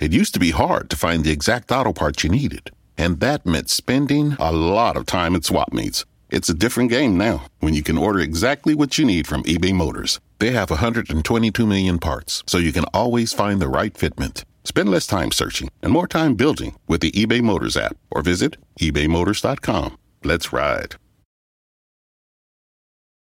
[0.00, 3.44] It used to be hard to find the exact auto parts you needed, and that
[3.44, 6.04] meant spending a lot of time at swap meets.
[6.30, 9.74] It's a different game now when you can order exactly what you need from eBay
[9.74, 10.20] Motors.
[10.38, 14.44] They have 122 million parts, so you can always find the right fitment.
[14.62, 18.56] Spend less time searching and more time building with the eBay Motors app or visit
[18.80, 19.98] ebaymotors.com.
[20.22, 20.94] Let's ride.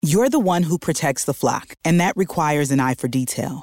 [0.02, 3.62] You're the one who protects the flock, and that requires an eye for detail.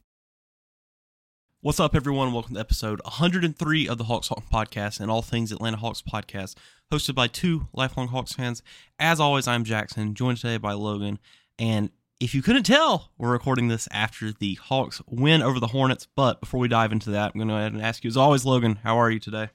[1.63, 2.33] What's up, everyone?
[2.33, 6.55] Welcome to episode 103 of the Hawks Talk podcast and all things Atlanta Hawks podcast,
[6.91, 8.63] hosted by two lifelong Hawks fans.
[8.97, 11.19] As always, I'm Jackson, joined today by Logan.
[11.59, 16.07] And if you couldn't tell, we're recording this after the Hawks win over the Hornets.
[16.15, 18.17] But before we dive into that, I'm going to go ahead and ask you, as
[18.17, 19.49] always, Logan, how are you today?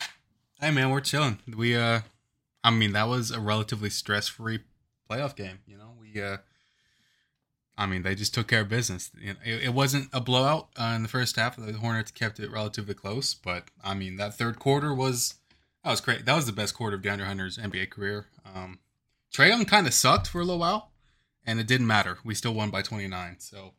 [0.61, 1.41] Hey, man, we're chilling.
[1.57, 2.03] We, uh,
[2.63, 4.61] I mean, that was a relatively stress free
[5.11, 5.59] playoff game.
[5.67, 6.37] You know, we, uh,
[7.79, 9.11] I mean, they just took care of business.
[9.21, 11.57] You know, it, it, wasn't a blowout uh, in the first half.
[11.57, 15.35] The Hornets kept it relatively close, but I mean, that third quarter was
[15.85, 16.25] that was great.
[16.25, 18.27] That was the best quarter of DeAndre Hunter's NBA career.
[18.55, 18.79] Um,
[19.33, 20.91] Trae Young kind of sucked for a little while,
[21.45, 22.19] and it didn't matter.
[22.25, 23.37] We still won by 29.
[23.41, 23.75] So,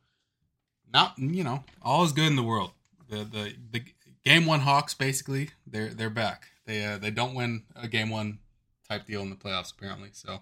[0.93, 2.71] not you know, all is good in the world.
[3.09, 3.83] The the the
[4.23, 6.49] game one Hawks basically they're they're back.
[6.65, 8.39] They uh, they don't win a game one
[8.87, 10.09] type deal in the playoffs apparently.
[10.11, 10.41] So,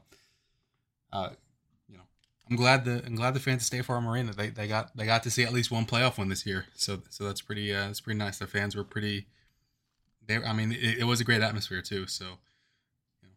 [1.14, 1.30] uh,
[2.50, 5.06] I'm glad the I'm glad the fans of State Farm Arena they, they got they
[5.06, 6.66] got to see at least one playoff win this year.
[6.76, 8.38] So so that's pretty uh, that's pretty nice.
[8.38, 9.28] The fans were pretty.
[10.26, 12.08] They I mean it, it was a great atmosphere too.
[12.08, 13.36] So you know,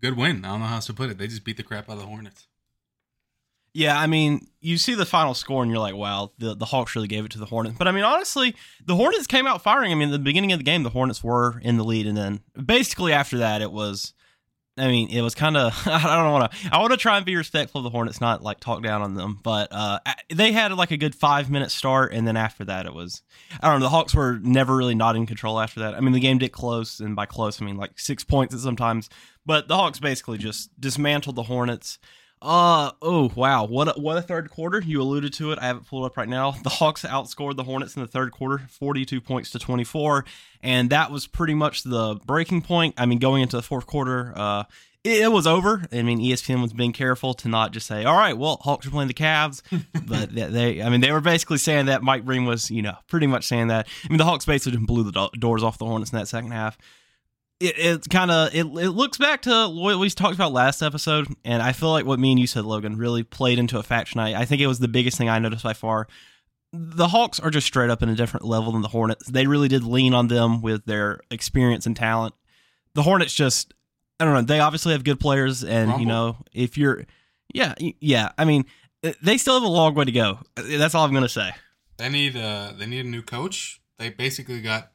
[0.00, 0.44] good win.
[0.44, 1.18] I don't know how else to put it.
[1.18, 2.46] They just beat the crap out of the Hornets.
[3.76, 6.94] Yeah, I mean, you see the final score and you're like, wow, the, the Hawks
[6.94, 7.74] really gave it to the Hornets.
[7.76, 8.54] But I mean, honestly,
[8.86, 9.90] the Hornets came out firing.
[9.90, 12.06] I mean, the beginning of the game, the Hornets were in the lead.
[12.06, 14.14] And then basically after that, it was
[14.76, 15.72] I mean, it was kind of.
[15.86, 16.58] I don't want to.
[16.72, 19.14] I want to try and be respectful of the Hornets, not like talk down on
[19.14, 19.38] them.
[19.42, 20.00] But uh,
[20.34, 23.22] they had like a good five minute start, and then after that, it was.
[23.60, 23.86] I don't know.
[23.86, 25.94] The Hawks were never really not in control after that.
[25.94, 28.60] I mean, the game did close, and by close, I mean like six points at
[28.60, 29.08] sometimes.
[29.46, 31.98] But the Hawks basically just dismantled the Hornets.
[32.44, 33.64] Uh oh wow.
[33.64, 34.82] What a, what a third quarter.
[34.84, 35.58] You alluded to it.
[35.58, 36.50] I have it pulled up right now.
[36.62, 40.26] The Hawks outscored the Hornets in the third quarter 42 points to 24
[40.62, 42.96] and that was pretty much the breaking point.
[42.98, 44.64] I mean going into the fourth quarter uh
[45.04, 45.84] it, it was over.
[45.90, 48.90] I mean ESPN was being careful to not just say all right well Hawks are
[48.90, 49.62] playing the Cavs.
[50.06, 53.26] But they I mean they were basically saying that Mike Breen was you know pretty
[53.26, 53.88] much saying that.
[54.04, 56.50] I mean the Hawks basically blew the do- doors off the Hornets in that second
[56.50, 56.76] half
[57.60, 61.26] it, it's kind of it, it looks back to what we talked about last episode
[61.44, 64.34] and i feel like what me and you said logan really played into effect tonight.
[64.34, 66.08] I think it was the biggest thing i noticed by far.
[66.72, 69.28] The hawks are just straight up in a different level than the hornets.
[69.28, 72.34] They really did lean on them with their experience and talent.
[72.94, 73.74] The hornets just
[74.20, 76.00] i don't know they obviously have good players and Rumble.
[76.00, 77.04] you know if you're
[77.52, 78.64] yeah yeah i mean
[79.22, 80.38] they still have a long way to go.
[80.56, 81.50] That's all i'm gonna say.
[81.98, 83.80] They need uh they need a new coach.
[83.98, 84.90] They basically got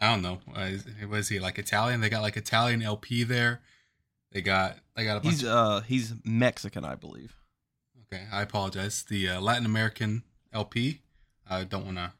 [0.00, 0.38] I don't know.
[0.54, 0.70] Uh,
[1.08, 2.00] was he like Italian?
[2.00, 3.60] They got like Italian LP there.
[4.32, 5.36] They got they got a bunch.
[5.36, 7.34] He's uh he's Mexican, I believe.
[8.12, 9.02] Okay, I apologize.
[9.02, 10.22] The uh, Latin American
[10.52, 11.00] LP.
[11.48, 12.12] I don't want to.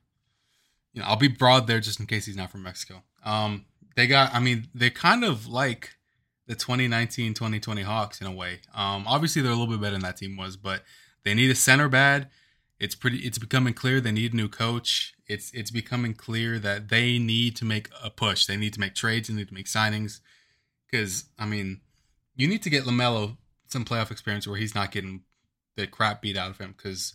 [0.93, 3.03] You know, I'll be broad there just in case he's not from Mexico.
[3.25, 4.35] Um, they got.
[4.35, 5.97] I mean, they kind of like
[6.47, 8.61] the 2019-2020 Hawks in a way.
[8.75, 10.83] Um, obviously they're a little bit better than that team was, but
[11.23, 12.31] they need a center bad.
[12.81, 13.19] It's pretty.
[13.19, 17.55] It's becoming clear they need a new coach it's it's becoming clear that they need
[17.57, 18.47] to make a push.
[18.47, 19.29] They need to make trades.
[19.29, 20.21] They need to make signings.
[20.91, 21.83] Because I mean,
[22.35, 23.37] you need to get LaMelo
[23.69, 25.23] some playoff experience where he's not getting
[25.77, 26.75] the crap beat out of him.
[26.77, 27.15] Because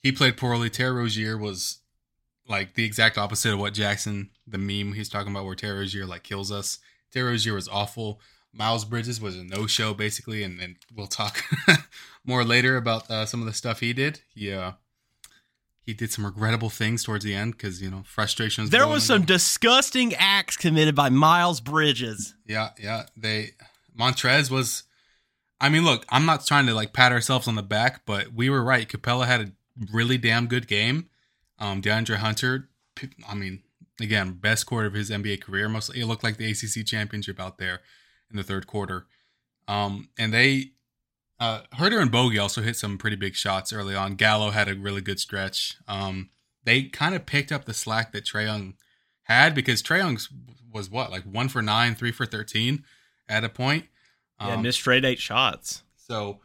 [0.00, 0.70] he played poorly.
[0.70, 1.80] Terry Rozier was
[2.48, 6.06] like the exact opposite of what Jackson, the meme he's talking about, where Terry Rozier
[6.06, 6.78] like kills us.
[7.12, 8.20] Terry Rozier was awful.
[8.52, 11.44] Miles Bridges was a no show basically, and then we'll talk
[12.24, 14.22] more later about uh, some of the stuff he did.
[14.34, 14.72] He uh,
[15.82, 18.70] he did some regrettable things towards the end because you know frustrations.
[18.70, 22.34] There was some disgusting acts committed by Miles Bridges.
[22.46, 23.06] Yeah, yeah.
[23.16, 23.50] They
[23.98, 24.84] Montrez was.
[25.62, 28.48] I mean, look, I'm not trying to like pat ourselves on the back, but we
[28.48, 28.88] were right.
[28.88, 29.52] Capela had a
[29.92, 31.10] really damn good game.
[31.58, 32.70] Um, DeAndre Hunter,
[33.28, 33.62] I mean,
[34.00, 35.68] again, best quarter of his NBA career.
[35.68, 37.80] Mostly, it looked like the ACC championship out there
[38.30, 39.06] in the third quarter.
[39.68, 40.72] Um, and they
[41.40, 44.14] uh, Huerter and Bogey also hit some pretty big shots early on.
[44.14, 45.76] Gallo had a really good stretch.
[45.88, 46.30] Um,
[46.64, 48.74] they kind of picked up the slack that Trae Young
[49.22, 50.18] had because Trae Young
[50.72, 52.84] was what like one for nine, three for thirteen
[53.28, 53.86] at a point.
[54.40, 55.82] Yeah, Um, missed straight eight shots.
[55.96, 56.40] so,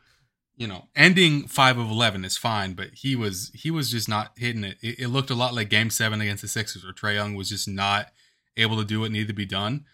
[0.55, 4.31] you know, ending five of eleven is fine, but he was he was just not
[4.37, 4.77] hitting it.
[4.81, 7.49] It, it looked a lot like Game Seven against the Sixers, where Trae Young was
[7.49, 8.07] just not
[8.55, 9.85] able to do what needed to be done.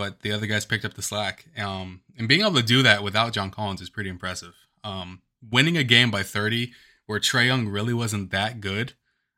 [0.00, 3.02] But the other guys picked up the slack, um, and being able to do that
[3.02, 4.54] without John Collins is pretty impressive.
[4.82, 6.72] Um, winning a game by thirty,
[7.04, 8.94] where Trae Young really wasn't that good.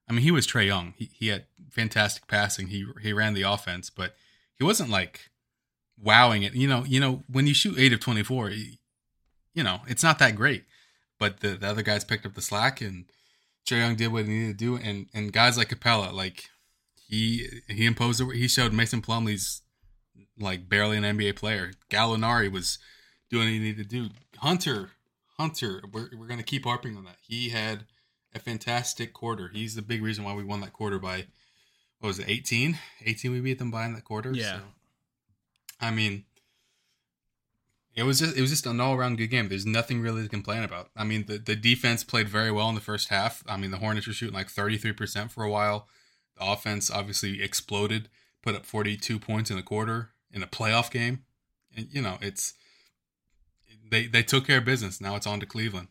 [0.08, 0.94] I mean, he was Trae Young.
[0.96, 2.68] He he had fantastic passing.
[2.68, 4.14] He he ran the offense, but
[4.56, 5.30] he wasn't like
[6.00, 6.54] wowing it.
[6.54, 10.20] You know, you know, when you shoot eight of twenty four, you know, it's not
[10.20, 10.62] that great.
[11.18, 13.06] But the, the other guys picked up the slack and
[13.66, 14.76] Trae Young did what he needed to do.
[14.76, 16.50] And and guys like Capela, like
[16.94, 19.62] he he imposed he showed Mason Plumlee's
[20.38, 21.72] like barely an NBA player.
[21.90, 22.78] Gallinari was
[23.30, 24.10] doing what he needed to do.
[24.38, 24.90] Hunter,
[25.38, 27.16] Hunter, we're we're gonna keep harping on that.
[27.26, 27.84] He had
[28.34, 29.50] a fantastic quarter.
[29.52, 31.26] He's the big reason why we won that quarter by
[32.00, 32.78] what was it, 18?
[33.04, 34.32] 18 we beat them by in that quarter.
[34.32, 34.56] Yeah.
[34.56, 34.62] So,
[35.80, 36.24] I mean,
[37.94, 39.48] it was just it was just an all around good game.
[39.48, 40.88] There's nothing really to complain about.
[40.96, 43.44] I mean, the, the defense played very well in the first half.
[43.46, 45.88] I mean, the Hornets were shooting like 33% for a while.
[46.38, 48.08] The offense obviously exploded,
[48.42, 51.24] put up 42 points in a quarter in a playoff game.
[51.76, 52.54] And you know, it's
[53.90, 55.00] they they took care of business.
[55.00, 55.88] Now it's on to Cleveland.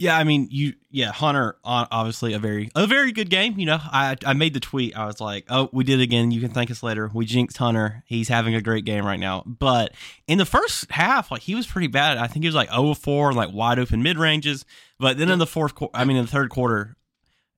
[0.00, 3.58] Yeah, I mean, you, yeah, Hunter, obviously a very, a very good game.
[3.58, 4.96] You know, I, I made the tweet.
[4.96, 6.30] I was like, oh, we did it again.
[6.30, 7.10] You can thank us later.
[7.12, 8.04] We jinxed Hunter.
[8.06, 9.42] He's having a great game right now.
[9.44, 9.92] But
[10.28, 12.16] in the first half, like he was pretty bad.
[12.16, 14.64] I think he was like 0 4 like wide open mid ranges.
[15.00, 16.96] But then in the fourth quarter, I mean, in the third quarter,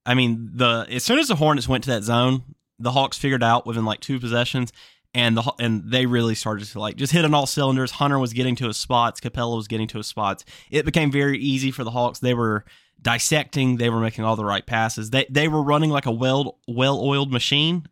[0.07, 2.43] I mean, the as soon as the Hornets went to that zone,
[2.81, 4.73] the Hawks figured out within like two possessions,
[5.15, 7.93] and the and they really started to like just hit on all cylinders.
[7.93, 10.45] Hunter was getting to his spots, Capela was getting to his spots.
[10.71, 12.19] It became very easy for the Hawks.
[12.19, 12.65] They were
[13.03, 15.11] dissecting, they were making all the right passes.
[15.11, 17.87] They they were running like a well well oiled machine.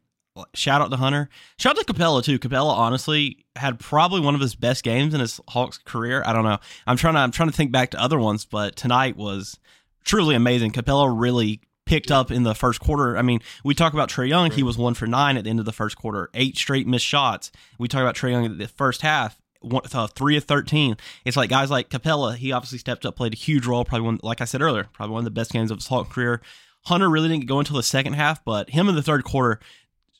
[0.54, 1.28] Shout out to Hunter.
[1.58, 2.38] Shout out to Capela too.
[2.38, 6.22] Capela honestly had probably one of his best games in his Hawks career.
[6.24, 6.58] I don't know.
[6.86, 9.58] I'm trying to I'm trying to think back to other ones, but tonight was
[10.04, 10.70] truly amazing.
[10.70, 13.16] Capela really picked up in the first quarter.
[13.16, 14.50] I mean, we talk about Trae Young.
[14.50, 17.06] He was one for nine at the end of the first quarter, eight straight missed
[17.06, 17.50] shots.
[17.78, 19.38] We talk about Trae Young at the first half.
[19.60, 20.96] One, uh, three of thirteen.
[21.24, 22.36] It's like guys like Capela.
[22.36, 23.84] He obviously stepped up, played a huge role.
[23.84, 26.10] Probably one, like I said earlier, probably one of the best games of his Hawk
[26.10, 26.42] career.
[26.84, 29.58] Hunter really didn't go until the second half, but him in the third quarter,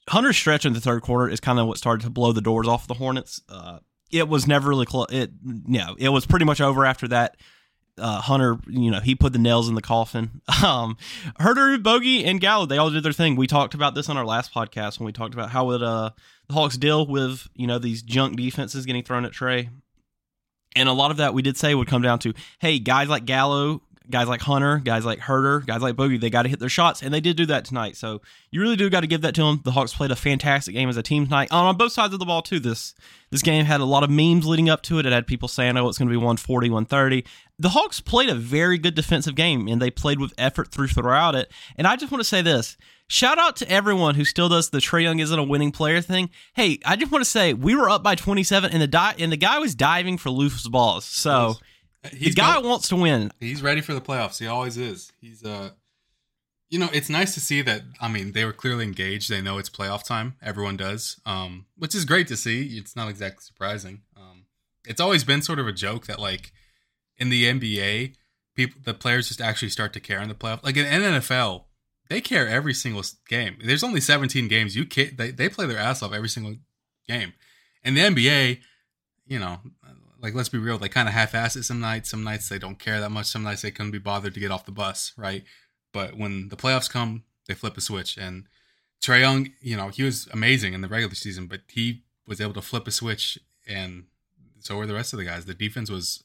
[0.08, 2.66] Hunter's stretch in the third quarter is kind of what started to blow the doors
[2.66, 3.40] off the Hornets.
[3.48, 3.78] Uh,
[4.10, 5.06] it was never really close.
[5.10, 7.36] It, you know, it was pretty much over after that
[7.98, 10.40] uh, Hunter, you know, he put the nails in the coffin.
[10.64, 10.96] Um,
[11.38, 13.36] Huerter, Bogey, and Gallo, they all did their thing.
[13.36, 16.10] We talked about this on our last podcast when we talked about how would uh,
[16.48, 19.68] the Hawks deal with you know these junk defenses getting thrown at Trae,
[20.74, 23.24] and a lot of that we did say would come down to hey guys like
[23.24, 26.68] Gallo, guys like Hunter, guys like Huerter, guys like Bogey, they got to hit their
[26.68, 27.96] shots, and they did do that tonight.
[27.96, 28.20] So
[28.50, 29.60] you really do got to give that to them.
[29.64, 32.26] The Hawks played a fantastic game as a team tonight on both sides of the
[32.26, 32.60] ball too.
[32.60, 32.94] This
[33.30, 35.06] this game had a lot of memes leading up to it.
[35.06, 37.24] It had people saying, "Oh, it's going to be 140, 130."
[37.58, 41.34] The Hawks played a very good defensive game, and they played with effort through throughout
[41.34, 41.50] it.
[41.76, 42.76] And I just want to say this:
[43.08, 46.30] shout out to everyone who still does the Trae Young isn't a winning player thing.
[46.54, 49.32] Hey, I just want to say we were up by 27, and the di- and
[49.32, 51.04] the guy was diving for loose balls.
[51.04, 51.56] So
[52.12, 53.30] He's guy go- wants to win.
[53.40, 54.38] He's ready for the playoffs.
[54.38, 55.12] He always is.
[55.20, 55.70] He's uh
[56.70, 59.30] you know, it's nice to see that I mean, they were clearly engaged.
[59.30, 60.36] They know it's playoff time.
[60.42, 61.20] Everyone does.
[61.26, 62.76] Um which is great to see.
[62.78, 64.02] It's not exactly surprising.
[64.16, 64.46] Um
[64.86, 66.52] it's always been sort of a joke that like
[67.18, 68.14] in the NBA,
[68.54, 70.62] people the players just actually start to care in the playoff.
[70.64, 71.64] Like in NFL,
[72.08, 73.58] they care every single game.
[73.62, 74.76] There's only 17 games.
[74.76, 76.56] You can they they play their ass off every single
[77.06, 77.32] game.
[77.84, 78.60] In the NBA,
[79.26, 79.60] you know,
[80.20, 82.10] like let's be real, they kind of half-ass it some nights.
[82.10, 83.26] Some nights they don't care that much.
[83.26, 85.44] Some nights they couldn't be bothered to get off the bus, right?
[85.92, 88.16] But when the playoffs come, they flip a switch.
[88.16, 88.44] And
[89.00, 92.52] Trae Young, you know, he was amazing in the regular season, but he was able
[92.54, 94.04] to flip a switch, and
[94.60, 95.44] so were the rest of the guys.
[95.44, 96.24] The defense was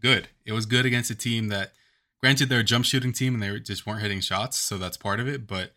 [0.00, 0.28] good.
[0.44, 1.72] It was good against a team that,
[2.20, 5.20] granted, they're a jump shooting team and they just weren't hitting shots, so that's part
[5.20, 5.46] of it.
[5.46, 5.72] But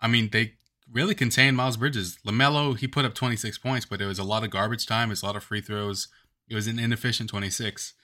[0.00, 0.54] I mean, they
[0.92, 2.18] really contained Miles Bridges.
[2.26, 5.08] LaMelo, he put up 26 points, but it was a lot of garbage time.
[5.08, 6.08] It was a lot of free throws.
[6.48, 7.94] It was an inefficient 26.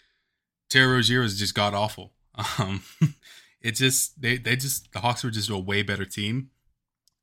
[0.69, 2.13] Terry Rozier was just god awful.
[2.59, 2.83] Um,
[3.61, 6.51] it just they they just the Hawks were just a way better team.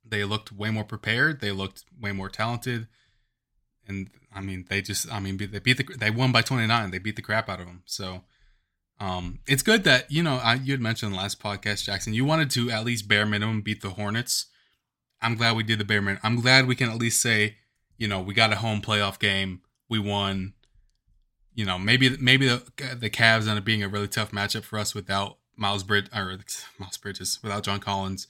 [0.05, 1.41] They looked way more prepared.
[1.41, 2.87] They looked way more talented,
[3.87, 6.91] and I mean they just I mean they beat the they won by 29.
[6.91, 7.83] They beat the crap out of them.
[7.85, 8.21] So.
[8.99, 12.15] Um, it's good that you know I, you had mentioned last podcast, Jackson.
[12.15, 14.47] You wanted to at least bare minimum beat the Hornets.
[15.21, 16.21] I'm glad we did the bare minimum.
[16.23, 17.57] I'm glad we can at least say,
[17.97, 19.61] you know, we got a home playoff game.
[19.87, 20.53] We won.
[21.57, 22.61] You know, maybe maybe the
[22.95, 26.37] the Cavs ended up being a really tough matchup for us without Miles Bridge or
[26.77, 28.27] Miles Bridges without John Collins.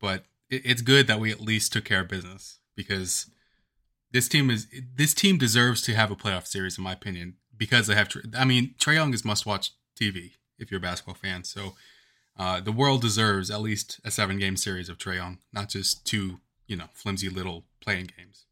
[0.00, 3.30] But it, it's good that we at least took care of business because
[4.10, 7.88] this team is this team deserves to have a playoff series in my opinion because
[7.88, 8.08] they have.
[8.34, 11.44] I mean, Trae Young is must watch TV if you're a basketball fan.
[11.44, 11.74] So
[12.38, 16.06] uh, the world deserves at least a seven game series of Trae Young, not just
[16.06, 18.46] two you know flimsy little play-in games.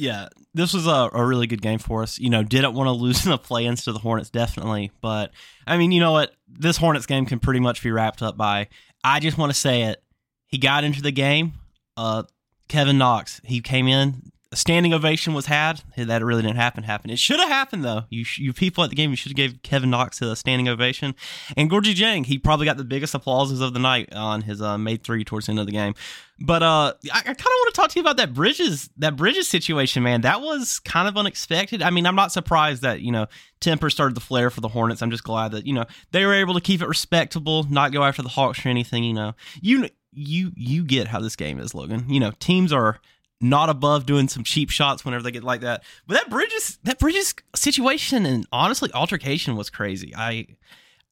[0.00, 2.18] Yeah, this was a, a really good game for us.
[2.18, 4.92] You know, didn't want to lose in the play-ins to the Hornets, definitely.
[5.02, 5.30] But
[5.66, 6.32] I mean, you know what?
[6.48, 8.68] This Hornets game can pretty much be wrapped up by.
[9.04, 10.02] I just want to say it.
[10.46, 11.52] He got into the game.
[11.98, 12.22] Uh,
[12.68, 13.42] Kevin Knox.
[13.44, 14.32] He came in.
[14.52, 15.82] A standing ovation was had.
[15.96, 16.82] That really didn't happen.
[16.82, 17.08] Happen.
[17.08, 18.02] It should have happened though.
[18.10, 21.14] You you people at the game, you should have gave Kevin Knox a standing ovation.
[21.56, 24.76] And Gorgui Dieng, he probably got the biggest applauses of the night on his uh,
[24.76, 25.94] made three towards the end of the game.
[26.40, 29.14] But uh, I, I kind of want to talk to you about that Bridges that
[29.14, 30.22] Bridges situation, man.
[30.22, 31.80] That was kind of unexpected.
[31.80, 33.26] I mean, I'm not surprised that you know
[33.60, 35.00] temper started the flare for the Hornets.
[35.00, 38.02] I'm just glad that you know they were able to keep it respectable, not go
[38.02, 39.04] after the Hawks or anything.
[39.04, 42.06] You know, you you you get how this game is, Logan.
[42.08, 43.00] You know, teams are
[43.40, 45.82] not above doing some cheap shots whenever they get like that.
[46.06, 50.12] But that Bridges that Bridges situation and honestly altercation was crazy.
[50.16, 50.46] I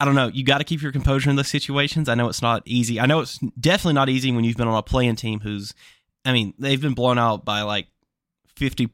[0.00, 0.28] I don't know.
[0.28, 2.08] You got to keep your composure in those situations.
[2.08, 3.00] I know it's not easy.
[3.00, 5.74] I know it's definitely not easy when you've been on a play-in team who's
[6.24, 7.88] I mean, they've been blown out by like
[8.56, 8.90] 50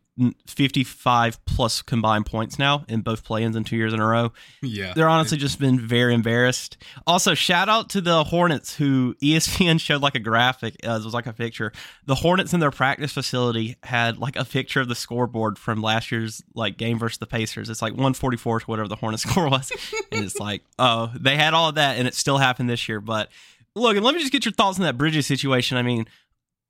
[0.47, 4.33] 55 plus combined points now in both play-ins in two years in a row.
[4.63, 6.77] Yeah, they're honestly just been very embarrassed.
[7.07, 10.77] Also, shout out to the Hornets who ESPN showed like a graphic.
[10.87, 11.73] Uh, it was like a picture.
[12.07, 16.13] The Hornets in their practice facility had like a picture of the scoreboard from last
[16.13, 17.69] year's like game versus the Pacers.
[17.69, 19.73] It's like 144 to whatever the Hornets score was,
[20.13, 23.01] and it's like oh they had all of that and it still happened this year.
[23.01, 23.31] But
[23.75, 25.77] Logan, let me just get your thoughts on that Bridges situation.
[25.77, 26.07] I mean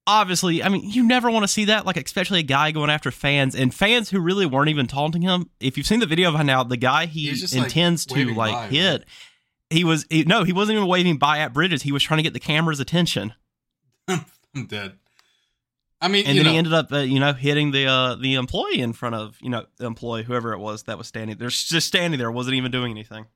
[0.06, 3.10] obviously, I mean, you never want to see that, like especially a guy going after
[3.10, 5.50] fans and fans who really weren't even taunting him.
[5.60, 8.66] If you've seen the video by now, the guy he intends like, to like by,
[8.68, 9.04] hit, right?
[9.70, 11.82] he was he, no, he wasn't even waving by at Bridges.
[11.82, 13.34] He was trying to get the camera's attention.
[14.08, 14.94] I'm dead.
[16.00, 16.50] I mean, and then know.
[16.50, 19.48] he ended up, uh, you know, hitting the uh, the employee in front of you
[19.48, 22.70] know the employee, whoever it was that was standing there, just standing there, wasn't even
[22.70, 23.26] doing anything.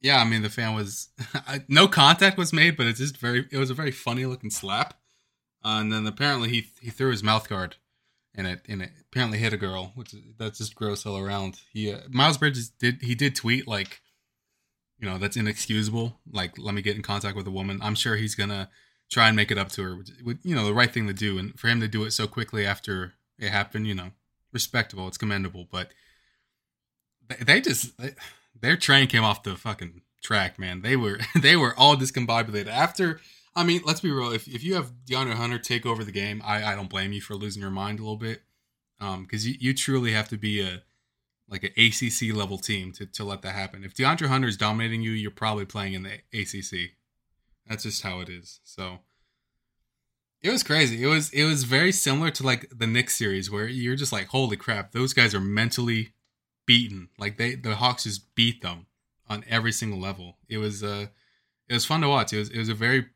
[0.00, 1.08] Yeah, I mean the fan was
[1.68, 4.94] no contact was made, but it's just very it was a very funny looking slap.
[5.64, 7.76] Uh, and then apparently he he threw his mouth guard
[8.34, 11.60] and it and it apparently hit a girl, which that's just gross all around.
[11.72, 14.00] He uh, Miles Bridges did he did tweet like
[14.98, 16.18] you know that's inexcusable.
[16.30, 17.80] Like let me get in contact with a woman.
[17.82, 18.70] I'm sure he's gonna
[19.10, 19.96] try and make it up to her.
[20.22, 22.28] Which, you know the right thing to do, and for him to do it so
[22.28, 24.10] quickly after it happened, you know,
[24.52, 25.08] respectable.
[25.08, 25.90] It's commendable, but
[27.40, 27.98] they just.
[27.98, 28.14] They,
[28.60, 30.82] their train came off the fucking track, man.
[30.82, 33.20] They were they were all discombobulated after.
[33.54, 34.32] I mean, let's be real.
[34.32, 37.20] If if you have DeAndre Hunter take over the game, I, I don't blame you
[37.20, 38.42] for losing your mind a little bit,
[39.00, 40.82] um, because you, you truly have to be a
[41.48, 43.84] like an ACC level team to to let that happen.
[43.84, 46.92] If DeAndre Hunter is dominating you, you're probably playing in the ACC.
[47.66, 48.60] That's just how it is.
[48.64, 49.00] So
[50.42, 51.02] it was crazy.
[51.02, 54.28] It was it was very similar to like the Knicks series where you're just like,
[54.28, 56.12] holy crap, those guys are mentally
[56.68, 57.08] beaten.
[57.18, 58.86] Like they the Hawks just beat them
[59.28, 60.36] on every single level.
[60.48, 61.06] It was uh
[61.68, 62.32] it was fun to watch.
[62.32, 63.06] It was it was a very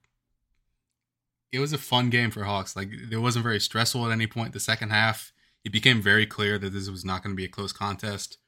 [1.53, 2.75] it was a fun game for Hawks.
[2.75, 4.55] Like it wasn't very stressful at any point.
[4.55, 5.33] The second half,
[5.65, 8.39] it became very clear that this was not going to be a close contest.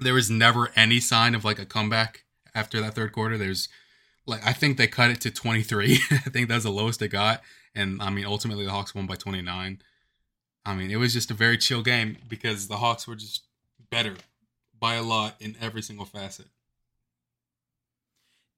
[0.00, 3.36] There was never any sign of like a comeback after that third quarter.
[3.36, 3.68] There's
[4.26, 5.98] like I think they cut it to 23.
[6.10, 7.42] I think that's the lowest they got.
[7.74, 9.82] And I mean ultimately the Hawks won by 29.
[10.66, 13.42] I mean, it was just a very chill game because the Hawks were just
[13.94, 14.16] better
[14.80, 16.46] by a lot in every single facet.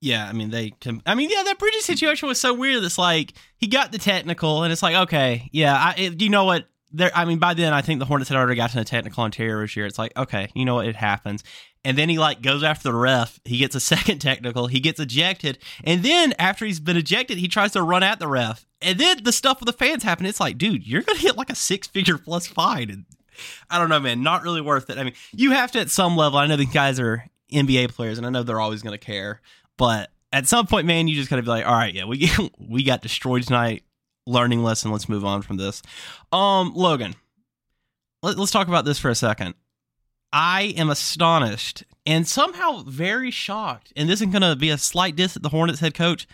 [0.01, 1.03] Yeah, I mean they can.
[1.05, 2.83] I mean, yeah, that Bridges situation was so weird.
[2.85, 6.45] It's like he got the technical, and it's like, okay, yeah, I, it, you know
[6.45, 6.67] what?
[6.91, 9.31] There, I mean, by then I think the Hornets had already gotten a technical on
[9.31, 9.85] Terry Rozier.
[9.85, 10.87] It's like, okay, you know what?
[10.87, 11.45] It happens.
[11.85, 13.39] And then he like goes after the ref.
[13.45, 14.69] He gets a second technical.
[14.69, 18.29] He gets ejected, and then after he's been ejected, he tries to run at the
[18.29, 18.67] ref.
[18.81, 20.25] And then the stuff with the fans happen.
[20.25, 22.91] It's like, dude, you're gonna hit like a six figure plus fine.
[22.91, 23.05] And
[23.71, 24.23] I don't know, man.
[24.23, 24.99] Not really worth it.
[24.99, 26.39] I mean, you have to at some level.
[26.39, 29.41] I know these guys are NBA players, and I know they're always going to care.
[29.77, 32.31] But at some point, man, you just got to be like, all right, yeah, we
[32.59, 33.83] we got destroyed tonight.
[34.27, 34.91] Learning lesson.
[34.91, 35.83] Let's move on from this.
[36.33, 37.15] Um, Logan,
[38.23, 39.55] let, let's talk about this for a second.
[40.33, 43.93] I am astonished and somehow very shocked.
[43.97, 46.27] And this is going to be a slight diss at the Hornets head coach.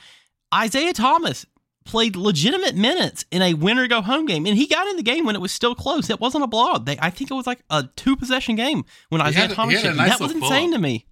[0.54, 1.46] Isaiah Thomas
[1.84, 5.24] played legitimate minutes in a winner go home game, and he got in the game
[5.24, 6.10] when it was still close.
[6.10, 6.84] It wasn't a blowout.
[6.84, 9.82] They, I think it was like a two possession game when he Isaiah had, Thomas.
[9.82, 11.06] Nice that was insane to me.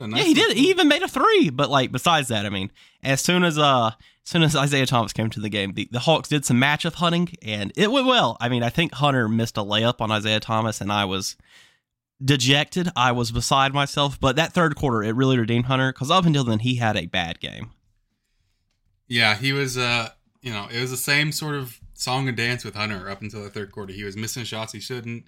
[0.00, 0.56] Nice yeah, he did.
[0.56, 1.50] He even made a three.
[1.50, 2.70] But like besides that, I mean,
[3.02, 6.00] as soon as uh, as soon as Isaiah Thomas came to the game, the, the
[6.00, 8.36] Hawks did some matchup hunting, and it went well.
[8.40, 11.36] I mean, I think Hunter missed a layup on Isaiah Thomas, and I was
[12.22, 12.90] dejected.
[12.94, 14.20] I was beside myself.
[14.20, 17.06] But that third quarter, it really redeemed Hunter because up until then, he had a
[17.06, 17.70] bad game.
[19.08, 19.76] Yeah, he was.
[19.76, 20.10] Uh,
[20.40, 23.42] you know, it was the same sort of song and dance with Hunter up until
[23.42, 23.92] the third quarter.
[23.92, 25.24] He was missing shots he shouldn't.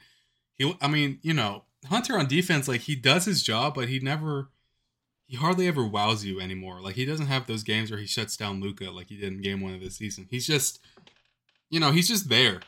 [0.57, 3.99] He, I mean, you know, Hunter on defense, like he does his job, but he
[3.99, 4.51] never,
[5.27, 6.81] he hardly ever wows you anymore.
[6.81, 9.43] Like he doesn't have those games where he shuts down Luka like he did in
[9.43, 10.29] game one of this season.
[10.31, 10.81] He's just,
[11.71, 12.61] you know, he's just there,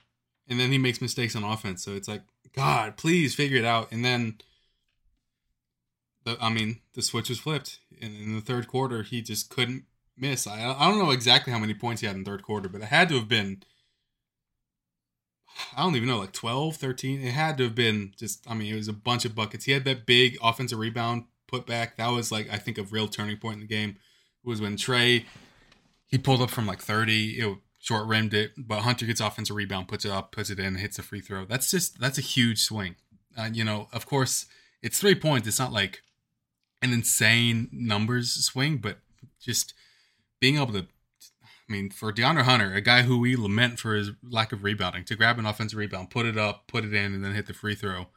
[0.48, 1.84] and then he makes mistakes on offense.
[1.84, 2.22] So it's like,
[2.54, 3.92] God, please figure it out.
[3.92, 4.38] And then,
[6.24, 7.78] the, I mean, the switch was flipped.
[8.00, 9.84] In, in the third quarter, he just couldn't
[10.22, 10.46] miss.
[10.46, 12.86] I, I don't know exactly how many points he had in third quarter, but it
[12.86, 13.62] had to have been
[15.76, 17.20] I don't even know, like 12, 13.
[17.20, 19.64] It had to have been just, I mean, it was a bunch of buckets.
[19.64, 21.96] He had that big offensive rebound put back.
[21.96, 23.90] That was like, I think, a real turning point in the game.
[24.44, 25.24] It was when Trae,
[26.06, 29.88] he pulled up from like 30, it short rimmed it, but Hunter gets offensive rebound,
[29.88, 31.44] puts it up, puts it in, hits a free throw.
[31.44, 32.96] That's just, that's a huge swing.
[33.36, 34.46] Uh, you know, of course,
[34.82, 35.48] it's three points.
[35.48, 36.02] It's not like
[36.80, 38.98] an insane numbers swing, but
[39.40, 39.74] just
[40.42, 40.86] being able to
[41.68, 45.04] I mean, for DeAndre Hunter, a guy who we lament for his lack of rebounding,
[45.04, 47.54] to grab an offensive rebound, put it up, put it in, and then hit the
[47.54, 48.08] free throw.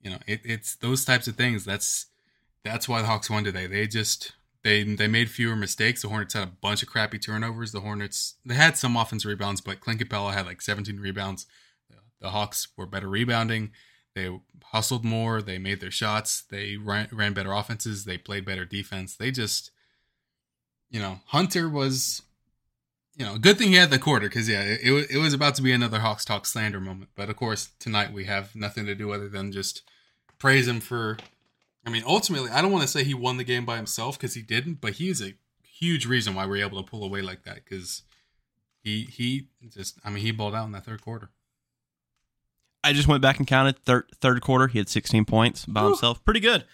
[0.00, 1.64] You know, it, it's those types of things.
[1.64, 2.06] That's
[2.64, 3.66] that's why the Hawks won today.
[3.66, 4.32] They just
[4.62, 6.02] they they made fewer mistakes.
[6.02, 7.72] The Hornets had a bunch of crappy turnovers.
[7.72, 11.46] The Hornets they had some offensive rebounds, but Clint Capela had like 17 rebounds.
[12.20, 13.72] The Hawks were better rebounding.
[14.14, 14.30] They
[14.66, 15.42] hustled more.
[15.42, 16.44] They made their shots.
[16.48, 18.04] They ran, ran better offenses.
[18.04, 19.16] They played better defense.
[19.16, 19.71] They just,
[20.92, 22.22] you know, Hunter was
[23.16, 25.54] you know, good thing he had the quarter because yeah, it, it it was about
[25.56, 27.10] to be another Hawks talk slander moment.
[27.14, 29.82] But of course, tonight we have nothing to do other than just
[30.38, 31.18] praise him for.
[31.84, 34.34] I mean, ultimately, I don't want to say he won the game by himself because
[34.34, 35.34] he didn't, but he is a
[35.64, 38.02] huge reason why we're able to pull away like that because
[38.82, 41.30] he he just I mean he balled out in that third quarter.
[42.84, 44.68] I just went back and counted third third quarter.
[44.68, 46.24] He had 16 points by himself.
[46.24, 46.64] Pretty good.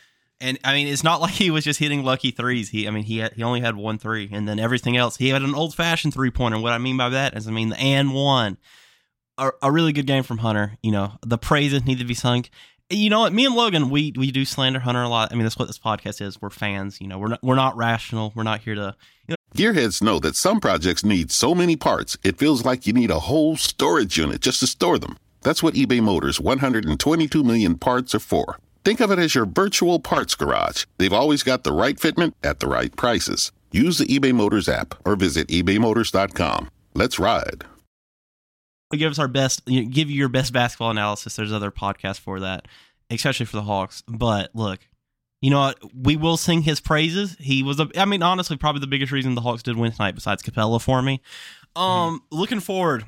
[0.41, 2.71] And I mean, it's not like he was just hitting lucky threes.
[2.71, 5.17] He, I mean, he had, he only had one three, and then everything else.
[5.17, 6.59] He had an old fashioned three pointer.
[6.59, 8.59] What I mean by that is, I mean, the and one,
[9.37, 10.77] a, a really good game from Hunter.
[10.83, 12.45] You know, the praises need to be sung.
[12.91, 13.35] You know what?
[13.35, 15.31] Me and Logan, we we do slander Hunter a lot.
[15.31, 16.41] I mean, that's what this podcast is.
[16.41, 17.01] We're fans.
[17.01, 18.33] You know, we're not we're not rational.
[18.35, 18.97] We're not here to.
[19.27, 22.93] You know, Gearheads know that some projects need so many parts, it feels like you
[22.93, 25.19] need a whole storage unit just to store them.
[25.43, 28.59] That's what eBay Motors' 122 million parts are for.
[28.89, 30.87] Think of it as your virtual parts garage.
[30.97, 33.53] They've always got the right fitment at the right prices.
[33.71, 36.71] Use the eBay Motors app or visit ebaymotors.com.
[36.95, 37.65] Let's ride.
[38.91, 39.61] give us our best.
[39.67, 41.37] You know, give you your best basketball analysis.
[41.37, 42.67] There's other podcasts for that,
[43.11, 44.03] especially for the Hawks.
[44.09, 44.89] But look,
[45.43, 45.79] you know what?
[45.95, 47.37] We will sing his praises.
[47.39, 47.91] He was a.
[47.95, 51.03] I mean, honestly, probably the biggest reason the Hawks did win tonight, besides Capela for
[51.03, 51.21] me.
[51.77, 52.39] Um, mm-hmm.
[52.39, 53.05] looking forward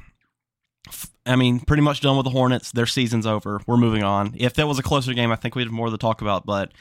[1.27, 2.73] I mean, pretty much done with the Hornets.
[2.73, 3.61] Their season's over.
[3.66, 4.35] We're moving on.
[4.37, 6.47] If that was a closer game, I think we'd have more to talk about.
[6.47, 6.73] But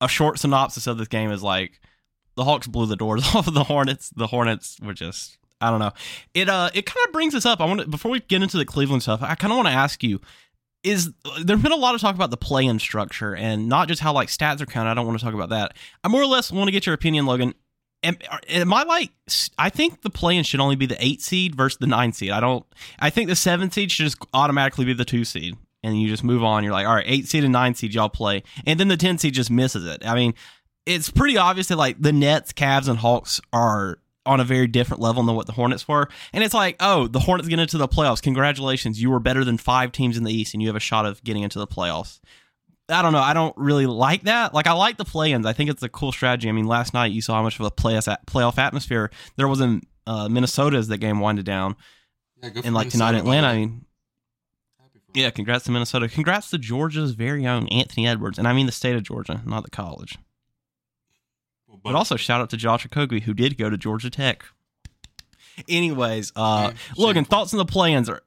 [0.00, 1.80] a short synopsis of this game is like
[2.36, 4.10] the Hawks blew the doors off of the Hornets.
[4.14, 5.92] The Hornets were just I don't know.
[6.34, 7.60] It uh it kind of brings us up.
[7.60, 9.22] I want to before we get into the Cleveland stuff.
[9.22, 10.20] I kind of want to ask you
[10.82, 11.10] is
[11.42, 14.28] there's been a lot of talk about the play-in structure and not just how like
[14.28, 14.90] stats are counted.
[14.90, 15.76] I don't want to talk about that.
[16.04, 17.54] I more or less want to get your opinion, Logan
[18.06, 19.10] am, am I like?
[19.58, 22.30] I think the play-in should only be the eight seed versus the nine seed.
[22.30, 22.64] I don't.
[22.98, 26.24] I think the seven seed should just automatically be the two seed, and you just
[26.24, 26.64] move on.
[26.64, 29.18] You're like, all right, eight seed and nine seed, y'all play, and then the ten
[29.18, 30.06] seed just misses it.
[30.06, 30.34] I mean,
[30.86, 35.00] it's pretty obvious that like the Nets, Cavs, and Hawks are on a very different
[35.00, 36.08] level than what the Hornets were.
[36.32, 38.20] And it's like, oh, the Hornets get into the playoffs.
[38.20, 39.00] Congratulations.
[39.00, 41.22] You were better than five teams in the East and you have a shot of
[41.22, 42.18] getting into the playoffs.
[42.88, 43.20] I don't know.
[43.20, 44.54] I don't really like that.
[44.54, 45.44] Like I like the play-ins.
[45.44, 46.48] I think it's a cool strategy.
[46.48, 49.82] I mean, last night you saw how much of a playoff atmosphere there was in
[50.06, 51.76] uh, Minnesota as that game winded down.
[52.42, 53.86] Yeah, and like Minnesota, tonight in Atlanta, I mean,
[55.14, 56.08] yeah, congrats to Minnesota.
[56.08, 59.64] Congrats to Georgia's very own Anthony Edwards, and I mean the state of Georgia, not
[59.64, 60.18] the college.
[61.66, 64.44] Well, but, but, also shout out to Josh Okogie, who did go to Georgia Tech.
[65.68, 68.10] Anyways, uh, Logan, thoughts on the play-ins?
[68.10, 68.22] Are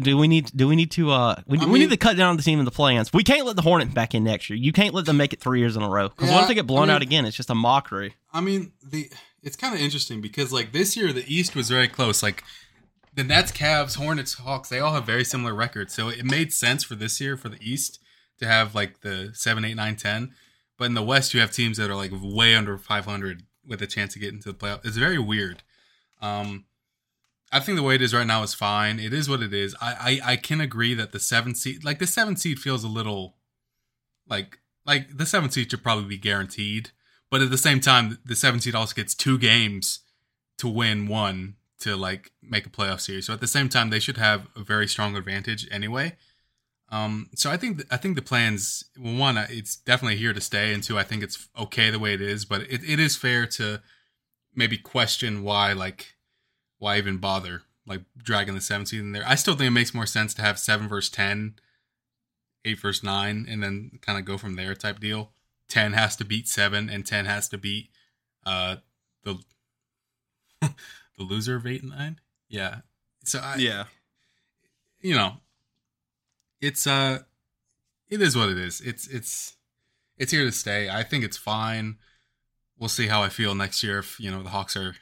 [0.00, 2.42] do we need do we need to uh we, we need to cut down the
[2.42, 3.12] team in the play-ins.
[3.12, 4.58] We can't let the Hornets back in next year.
[4.58, 6.54] You can't let them make it three years in a row because yeah, if they
[6.54, 7.26] get blown I mean, out again?
[7.26, 8.14] It's just a mockery.
[8.32, 9.10] I mean the
[9.42, 12.22] it's kind of interesting because like this year the East was very close.
[12.22, 12.42] Like
[13.14, 15.94] the Nets, Cavs, Hornets, Hawks, they all have very similar records.
[15.94, 17.98] So it made sense for this year for the East
[18.38, 20.32] to have like the seven, eight, nine, ten.
[20.78, 23.86] But in the West, you have teams that are like way under 500 with a
[23.86, 24.84] chance to get into the playoff.
[24.84, 25.62] It's very weird.
[26.20, 26.64] Um,
[27.52, 28.98] I think the way it is right now is fine.
[28.98, 29.74] It is what it is.
[29.80, 32.88] I, I, I can agree that the seven seed, like the seven seed, feels a
[32.88, 33.36] little
[34.28, 36.90] like like the seven seed should probably be guaranteed.
[37.30, 40.00] But at the same time, the seven seed also gets two games
[40.58, 43.26] to win one to like make a playoff series.
[43.26, 46.16] So at the same time, they should have a very strong advantage anyway.
[46.88, 50.40] Um, so I think th- I think the play-ins well, one, it's definitely here to
[50.40, 52.44] stay, and two, I think it's okay the way it is.
[52.44, 53.82] But it, it is fair to
[54.54, 56.15] maybe question why like
[56.78, 59.24] why even bother like dragging the seven seed in there.
[59.26, 61.54] I still think it makes more sense to have seven versus 10,
[62.64, 65.32] eight versus nine, and then kind of go from there type deal.
[65.68, 67.90] 10 has to beat seven, and 10 has to beat
[68.44, 68.76] uh,
[69.24, 69.38] the
[70.60, 72.20] the loser of eight and nine.
[72.48, 72.78] Yeah.
[73.24, 73.84] So I, yeah,
[75.00, 75.34] you know,
[76.60, 77.20] it's uh,
[78.08, 78.80] it is what it is.
[78.80, 79.56] It's it's
[80.16, 80.88] it's here to stay.
[80.88, 81.96] I think it's fine.
[82.78, 84.94] We'll see how I feel next year if you know the Hawks are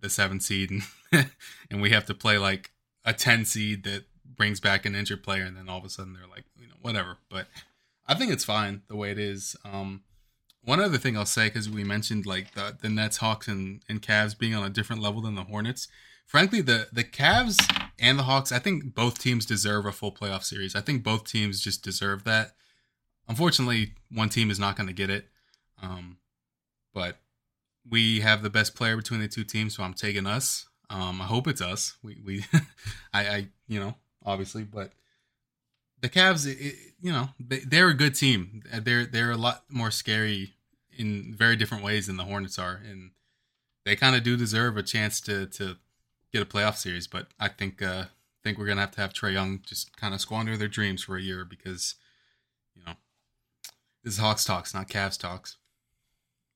[0.00, 0.82] the seven seed and
[1.70, 2.70] and we have to play like
[3.04, 4.04] a ten seed that
[4.36, 6.74] brings back an injured player, and then all of a sudden they're like, you know,
[6.80, 7.18] whatever.
[7.30, 7.46] But
[8.06, 9.56] I think it's fine the way it is.
[9.64, 10.02] Um,
[10.62, 14.02] one other thing I'll say because we mentioned like the the Nets, Hawks, and and
[14.02, 15.88] Cavs being on a different level than the Hornets.
[16.26, 17.56] Frankly, the the Cavs
[17.98, 20.74] and the Hawks, I think both teams deserve a full playoff series.
[20.74, 22.52] I think both teams just deserve that.
[23.28, 25.28] Unfortunately, one team is not going to get it.
[25.82, 26.18] Um,
[26.92, 27.18] but
[27.88, 30.66] we have the best player between the two teams, so I'm taking us.
[30.88, 31.96] Um, I hope it's us.
[32.02, 32.44] We we,
[33.12, 33.94] I, I you know
[34.24, 34.92] obviously, but
[36.00, 38.62] the Cavs, it, you know, they, they're a good team.
[38.82, 40.54] They're they're a lot more scary
[40.96, 43.10] in very different ways than the Hornets are, and
[43.84, 45.76] they kind of do deserve a chance to to
[46.32, 47.06] get a playoff series.
[47.06, 48.06] But I think uh,
[48.46, 51.16] think we're gonna have to have Trae Young just kind of squander their dreams for
[51.16, 51.96] a year because
[52.76, 52.92] you know
[54.04, 55.56] this is HoxTalks, not Cavs talks.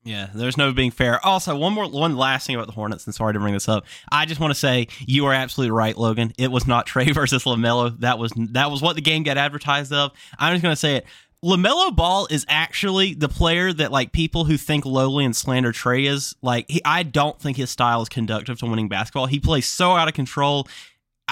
[0.03, 1.23] Yeah, there's no being fair.
[1.23, 3.85] Also, one more, one last thing about the Hornets, and sorry to bring this up.
[4.11, 6.33] I just want to say you are absolutely right, Logan.
[6.39, 7.99] It was not Trae versus LaMelo.
[7.99, 10.11] That was that was what the game got advertised of.
[10.39, 11.05] I'm just going to say it.
[11.43, 16.07] LaMelo Ball is actually the player that like people who think lowly and slander Trae
[16.07, 16.65] is like.
[16.69, 19.27] He, I don't think his style is conductive to winning basketball.
[19.27, 20.67] He plays so out of control.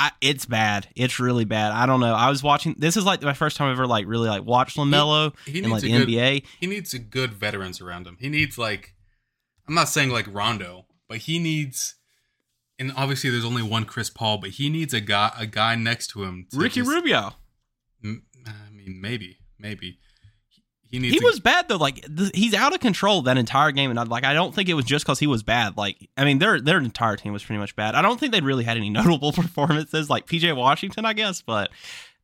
[0.02, 0.88] I, it's bad.
[0.96, 1.74] It's really bad.
[1.74, 2.14] I don't know.
[2.14, 2.74] I was watching.
[2.78, 5.70] This is like my first time ever like really like watched LaMelo He, he in
[5.70, 6.46] like needs the good, NBA.
[6.62, 8.16] He needs a good veterans around him.
[8.18, 8.96] He needs like,
[9.68, 11.96] I'm not saying like Rondo, but he needs,
[12.80, 16.08] and obviously there's only one Chris Paul, but he needs a guy a guy next
[16.12, 16.48] to him.
[16.52, 17.34] to Ricky just- Rubio.
[18.02, 20.00] M- I mean, maybe, maybe
[20.90, 21.16] he needs.
[21.16, 21.78] He a- was bad though.
[21.78, 24.70] Like th- he's out of control that entire game, and I, like I don't think
[24.70, 25.78] it was just because he was bad.
[25.78, 27.96] Like I mean, their their entire team was pretty much bad.
[27.96, 31.42] I don't think they really had any notable performances, like PJ Washington, I guess.
[31.42, 31.70] But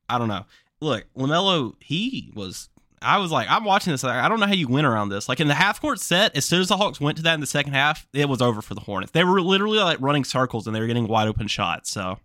[0.09, 0.45] I don't know.
[0.81, 2.69] Look, LaMelo, he was.
[3.01, 4.03] I was like, I'm watching this.
[4.03, 5.29] Like, I don't know how you win around this.
[5.29, 7.39] Like in the half court set, as soon as the Hawks went to that in
[7.39, 9.11] the second half, it was over for the Hornets.
[9.11, 11.91] They were literally like running circles and they were getting wide open shots.
[11.91, 12.17] So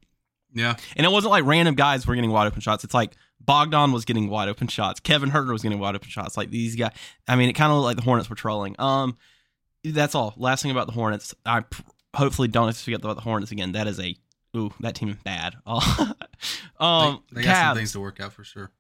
[0.55, 0.77] yeah.
[0.97, 2.83] and it wasn't like random guys were getting wide open shots.
[2.85, 5.01] It's like Bogdan was getting wide open shots.
[5.01, 6.37] Kevin Huerter was getting wide open shots.
[6.37, 6.93] Like these guys.
[7.27, 8.77] I mean, it kind of looked like the Hornets were trolling.
[8.79, 9.17] Um,
[9.85, 10.35] that's all.
[10.37, 11.35] Last thing about the Hornets.
[11.47, 11.83] I pr-
[12.15, 13.73] hopefully don't have to forget about the Hornets again.
[13.73, 14.15] That is a
[14.57, 15.55] ooh, that team is bad.
[16.81, 17.77] Um, they, they got some Cavs.
[17.77, 18.71] things to work out for sure.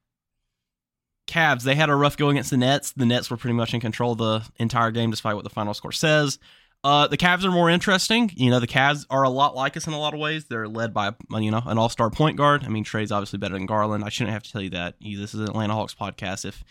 [1.26, 2.92] Cavs, they had a rough go against the Nets.
[2.92, 5.92] The Nets were pretty much in control the entire game, despite what the final score
[5.92, 6.38] says.
[6.82, 8.30] Uh, the Cavs are more interesting.
[8.34, 10.46] You know, the Cavs are a lot like us in a lot of ways.
[10.46, 12.64] They're led by you know an all star point guard.
[12.64, 14.04] I mean, Trae's obviously better than Garland.
[14.04, 14.94] I shouldn't have to tell you that.
[15.00, 16.44] This is an Atlanta Hawks podcast.
[16.44, 16.64] If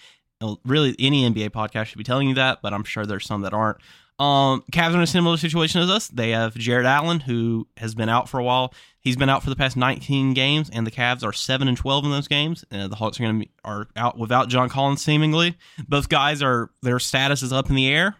[0.66, 3.54] really any NBA podcast should be telling you that, but I'm sure there's some that
[3.54, 3.78] aren't.
[4.20, 6.08] Um, Cavs are in a similar situation as us.
[6.10, 8.74] They have Jarrett Allen, who has been out for a while.
[9.00, 12.04] He's been out for the past 19 games, and the Cavs are seven and 12
[12.06, 12.66] in those games.
[12.70, 15.58] Uh, the Hawks are going to are out without John Collins, seemingly.
[15.88, 18.18] Both guys are their status is up in the air.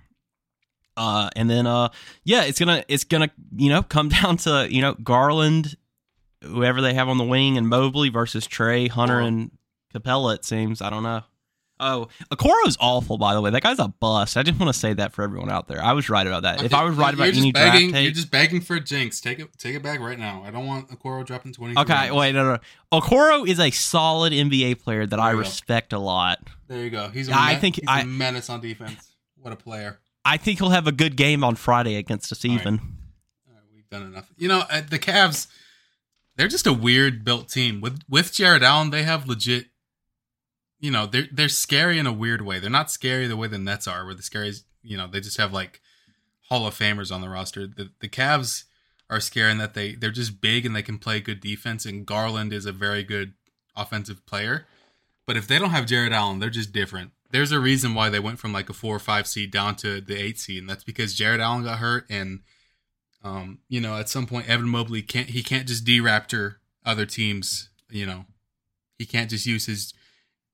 [1.00, 1.88] Uh, and then uh,
[2.26, 5.78] yeah, it's gonna it's gonna you know come down to you know Garland,
[6.44, 9.26] whoever they have on the wing, and Mobley versus Trae Hunter Wow.
[9.28, 9.52] and
[9.94, 10.36] Capela.
[10.36, 11.24] It seems I don't know.
[11.82, 13.52] Oh, Okoro's awful, by the way.
[13.52, 14.36] That guy's a bust.
[14.36, 15.82] I just want to say that for everyone out there.
[15.82, 16.62] I was right about that.
[16.62, 19.22] If I was right about any draft begging, take, you're just begging for a jinx.
[19.22, 20.44] Take it, take it back right now.
[20.46, 21.80] I don't want Okoro dropping twenty.
[21.80, 22.60] okay, wait, no, no.
[22.92, 25.40] Okoro is a solid NBA player that I There go.
[25.40, 26.40] respect a lot.
[26.68, 27.08] There you go.
[27.08, 29.16] He's a I think he's I- a menace on defense.
[29.42, 30.00] What a player.
[30.26, 32.44] I think he'll have a good game on Friday against us.
[32.44, 32.54] Right.
[32.54, 32.80] Even
[33.48, 34.32] All right, we've done enough.
[34.38, 35.48] You know, uh, the Cavs,
[36.36, 37.82] they're just a weird built team.
[37.82, 39.68] With with Jarrett Allen, they have legit.
[40.80, 42.60] You know, they're they're scary in a weird way.
[42.60, 45.20] They're not scary the way the Nets are, where the scary is, you know, they
[45.20, 45.82] just have like
[46.50, 47.68] Hall of Famers on the roster.
[47.68, 48.64] The the Cavs
[49.10, 51.86] are scary in that they they're just big and they can play good defense.
[51.86, 53.34] And Garland is a very good
[53.76, 54.68] offensive player.
[55.26, 57.12] But if they don't have Jarrett Allen, they're just different.
[57.32, 60.02] There's a reason why they went from like a four or five seed down to
[60.02, 62.40] the eight seed, and that's because Jarrett Allen got hurt, and
[63.24, 67.70] um, you know, at some point Evan Mobley can't he can't just de-raptor other teams.
[67.90, 68.26] You know,
[68.98, 69.94] he can't just use his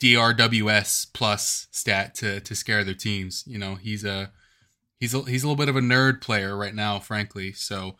[0.02, 3.44] DRWS plus stat to to scare their teams.
[3.48, 4.32] You know, he's a
[5.00, 7.54] he's a, he's a little bit of a nerd player right now, frankly.
[7.54, 7.96] So,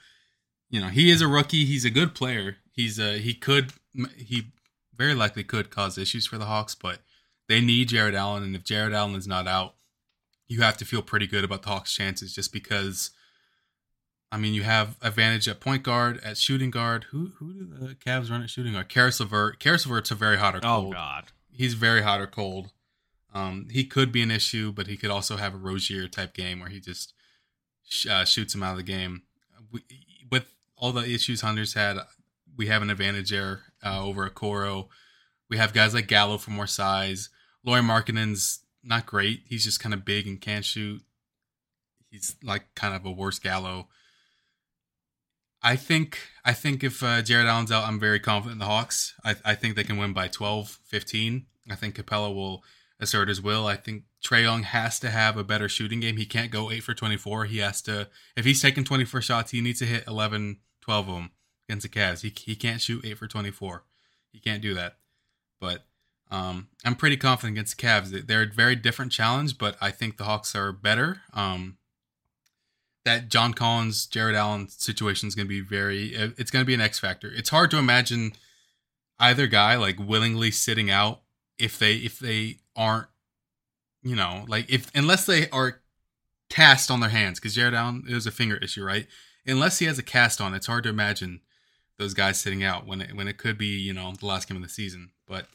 [0.70, 1.66] you know, he is a rookie.
[1.66, 2.58] He's a good player.
[2.72, 3.74] He's a he could
[4.18, 4.48] he
[4.96, 7.00] very likely could cause issues for the Hawks, but
[7.48, 9.76] they need Jarrett Allen, and if Jarrett Allen is not out,
[10.48, 13.12] you have to feel pretty good about the Hawks' chances, just because.
[14.32, 17.06] I mean, you have advantage at point guard, at shooting guard.
[17.12, 18.90] Who who do the Cavs run at shooting guard?
[18.90, 19.60] Caris LeVert.
[19.60, 20.88] Caris LeVert's a very hot or cold.
[20.88, 21.26] Oh God.
[21.54, 22.72] He's very hot or cold.
[23.34, 26.60] Um, he could be an issue, but he could also have a Rozier type game
[26.60, 27.14] where he just
[27.88, 29.24] sh- uh, shoots him out of the game.
[29.72, 29.82] We,
[30.32, 30.46] with
[30.78, 31.98] all the issues Hunter's had,
[32.58, 34.88] we have an advantage there uh, over Okoro.
[35.50, 37.30] We have guys like Gallo for more size.
[37.66, 39.42] Lauri Markkanen's not great.
[39.48, 41.02] He's just kind of big and can't shoot.
[42.10, 43.88] He's like kind of a worse Gallo.
[45.62, 49.16] I think I think if uh, Jarrett Allen's out, I'm very confident in the Hawks.
[49.24, 51.48] I, I think they can win by 12, 15.
[51.70, 52.64] I think Capela will
[53.00, 53.66] assert his will.
[53.66, 56.18] I think Trae Young has to have a better shooting game.
[56.18, 57.46] He can't go 8 for 24.
[57.46, 61.16] He has to, if he's taking 24 shots, he needs to hit 11, 12 of
[61.16, 61.32] them
[61.68, 62.22] against the Cavs.
[62.22, 63.84] He, he can't shoot 8 for 24.
[64.32, 64.98] He can't do that.
[65.60, 65.86] But
[66.32, 68.28] um, I'm pretty confident against the Cavs.
[68.28, 71.22] They're a very different challenge, but I think the Hawks are better.
[71.34, 71.78] Um,
[73.04, 76.74] that John Collins, Jarrett Allen situation is going to be very, it's going to be
[76.74, 77.32] an X factor.
[77.32, 78.34] It's hard to imagine
[79.20, 81.22] either guy like willingly sitting out
[81.60, 83.08] if they, if they aren't,
[84.02, 85.82] you know, like if, unless they are
[86.50, 89.08] cast on their hands, because Jarrett Allen is a finger issue, right?
[89.46, 91.42] Unless he has a cast on, it's hard to imagine
[91.98, 94.58] those guys sitting out when it, when it could be, you know, the last game
[94.58, 95.12] of the season.
[95.28, 95.46] But,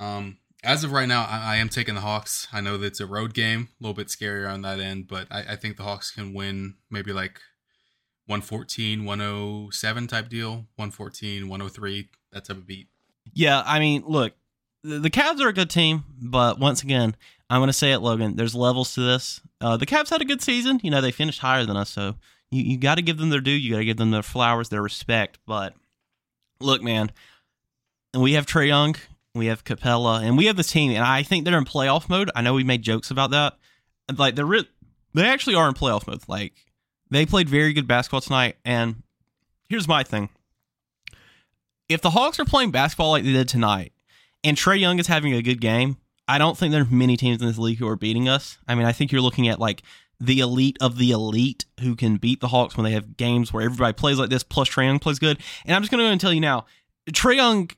[0.00, 2.48] um, as of right now, I, I, am taking the Hawks.
[2.52, 5.26] I know that it's a road game, a little bit scarier on that end, but
[5.30, 7.40] I, I think the Hawks can win maybe like
[8.26, 12.88] 114, 107 type deal, 114, 103, that type of beat.
[13.32, 14.32] Yeah, I mean, look,
[14.82, 17.14] the Cavs are a good team, but once again,
[17.48, 18.36] I'm going to say it, Logan.
[18.36, 19.40] There's levels to this.
[19.60, 20.80] Uh, the Cavs had a good season.
[20.82, 22.16] You know, they finished higher than us, so
[22.50, 23.50] you, you got to give them their due.
[23.50, 25.38] You got to give them their flowers, their respect.
[25.46, 25.74] But
[26.60, 27.10] look, man,
[28.14, 28.96] we have Trae Young
[29.34, 32.30] we have Capela, and we have this team, and I think they're in playoff mode.
[32.34, 33.54] I know we made jokes about that.
[34.16, 34.68] Like they're re-
[35.14, 36.22] they actually are in playoff mode.
[36.26, 36.54] Like
[37.10, 38.56] they played very good basketball tonight.
[38.64, 39.02] And
[39.68, 40.30] here's my thing:
[41.88, 43.92] if the Hawks are playing basketball like they did tonight,
[44.42, 47.46] and Trae Young is having a good game, I don't think there's many teams in
[47.46, 48.58] this league who are beating us.
[48.66, 49.82] I mean, I think you're looking at like
[50.18, 53.64] the elite of the elite who can beat the Hawks when they have games where
[53.64, 55.38] everybody plays like this, plus Trae Young plays good.
[55.64, 56.66] And I'm just going to go and tell you now,
[57.10, 57.70] Trae Young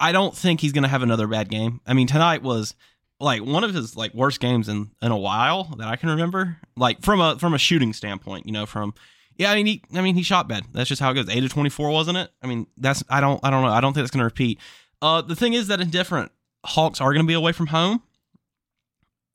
[0.00, 1.80] I don't think he's going to have another bad game.
[1.86, 2.74] I mean, tonight was
[3.20, 6.58] like one of his like worst games in in a while that I can remember.
[6.76, 8.94] Like from a from a shooting standpoint, you know, from
[9.36, 10.64] yeah, I mean he I mean he shot bad.
[10.72, 11.28] That's just how it goes.
[11.28, 12.30] 8 to 24 wasn't it?
[12.42, 13.70] I mean, that's I don't I don't know.
[13.70, 14.58] I don't think that's going to repeat.
[15.00, 16.32] Uh the thing is that in different
[16.64, 18.02] Hawks are going to be away from home.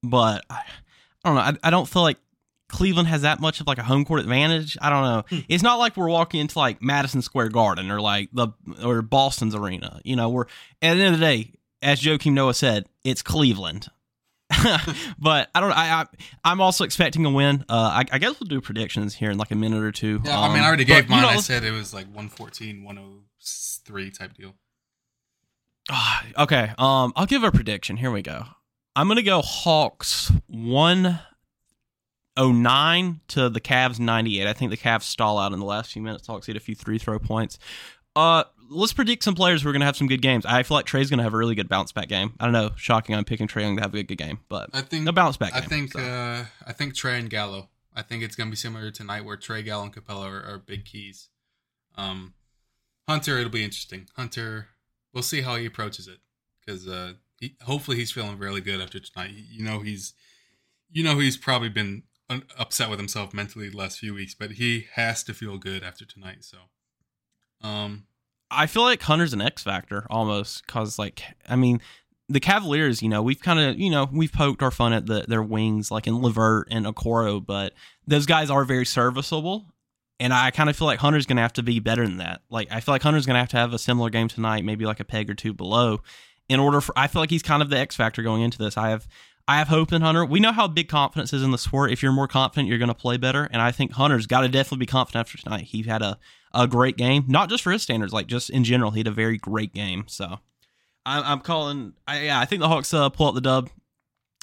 [0.04, 0.62] But I,
[1.24, 1.42] I don't know.
[1.42, 2.18] I, I don't feel like
[2.70, 4.78] Cleveland has that much of like a home court advantage.
[4.82, 5.24] I don't know.
[5.30, 5.46] Hmm.
[5.50, 8.50] It's not like we're walking into like Madison Square Garden or like the
[8.84, 10.00] or Boston's arena.
[10.04, 10.46] You know, we're
[10.82, 13.90] at the end of the day, as Joakim Noah said, it's Cleveland.
[15.20, 15.72] but I don't.
[15.72, 16.06] I,
[16.44, 17.66] I am also expecting a win.
[17.70, 20.22] Uh, I, I, guess we'll do predictions here in like a minute or two.
[20.24, 21.20] Yeah, um, I mean, I already gave but, mine.
[21.20, 24.56] You know, I said it was like 114, 103 type deal.
[26.38, 26.72] okay.
[26.80, 27.98] Um, I'll give a prediction.
[27.98, 28.44] Here we go.
[28.96, 31.20] I'm gonna go Hawks one
[32.40, 34.48] 09 to the Cavs 98.
[34.48, 36.28] I think the Cavs stall out in the last few minutes.
[36.28, 37.60] Hawks hit a few three throw points.
[38.16, 40.46] Uh, let's predict some players who are going to have some good games.
[40.46, 42.34] I feel like Trae's going to have a really good bounce back game.
[42.40, 43.16] I don't know, shocking.
[43.16, 45.54] I'm picking Trae Young to have a good game, but I think a bounce back.
[45.56, 46.00] I think so.
[46.00, 47.70] uh, I think Trae and Gallo.
[47.96, 50.58] I think it's going to be similar tonight, where Trae, Gallo, and Capela are, are
[50.58, 51.30] big keys.
[51.98, 52.34] Um,
[53.08, 54.08] Hunter, it'll be interesting.
[54.16, 54.68] Hunter,
[55.14, 56.20] we'll see how he approaches it
[56.60, 59.32] because uh, he, hopefully he's feeling really good after tonight.
[59.34, 60.14] You know he's,
[60.92, 62.04] you know he's probably been
[62.58, 66.06] upset with himself mentally the last few weeks, but he has to feel good after
[66.06, 66.44] tonight.
[66.44, 66.58] So,
[67.62, 68.06] um,
[68.52, 71.82] I feel like Hunter's an X factor almost because, like, I mean,
[72.28, 75.26] the Cavaliers, you know, we've kind of, you know, we've poked our fun at the,
[75.28, 77.74] their wings, like in LeVert and Okoro, but
[78.06, 79.66] those guys are very serviceable.
[80.22, 82.42] And I kind of feel like Hunter's going to have to be better than that.
[82.50, 84.86] Like, I feel like Hunter's going to have to have a similar game tonight, maybe
[84.86, 86.02] like a peg or two below,
[86.50, 86.94] in order for.
[86.98, 88.76] I feel like he's kind of the X factor going into this.
[88.76, 89.08] I have
[89.50, 90.24] I have hope in Hunter.
[90.24, 91.92] We know how big confidence is in the sport.
[91.92, 93.50] If you're more confident, you're going to play better.
[93.52, 95.64] And I think Hunter's got to definitely be confident after tonight.
[95.64, 96.20] He had a,
[96.54, 98.92] a great game, not just for his standards, like just in general.
[98.92, 100.04] He had a very great game.
[100.06, 100.38] So
[101.04, 101.94] I'm, I'm calling.
[102.08, 103.72] I, yeah, I think the Hawks uh, pull out the dub,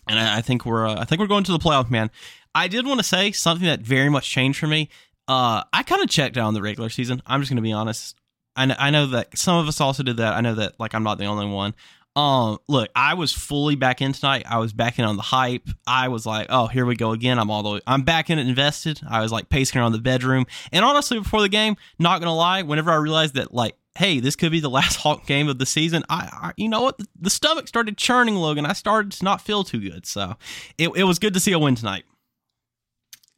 [0.08, 2.10] and I, I think we're uh, I think we're going to the playoff, man.
[2.52, 4.88] I did want to say something that very much changed for me.
[5.28, 7.22] Uh, I kind of checked out in the regular season.
[7.26, 8.16] I'm just going to be honest.
[8.56, 10.34] I, I know that some of us also did that.
[10.34, 11.74] I know that like I'm not the only one.
[12.16, 14.46] Um, look, I was fully back in tonight.
[14.48, 15.68] I was back in on the hype.
[15.86, 17.38] I was like, oh, here we go again.
[17.38, 19.00] I'm all the way, I'm back in it invested.
[19.08, 20.46] I was like pacing around the bedroom.
[20.72, 24.34] And honestly, before the game, not gonna lie, whenever I realized that like, hey, this
[24.34, 27.06] could be the last Hawk game of the season, I, I you know what, the,
[27.20, 28.64] the, stomach started churning, Logan.
[28.64, 30.06] I started to not feel too good.
[30.06, 30.36] So
[30.78, 32.04] it, it was good to see a win tonight.